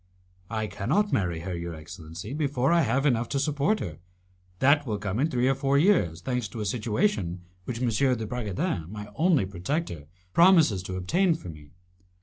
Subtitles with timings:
[0.49, 3.99] "I cannot marry her, your excellency, before I have enough to support her.
[4.57, 7.89] That will come in three or four years, thanks to a situation which M.
[8.17, 11.73] de Bragadin, my only protector, promises to obtain for me.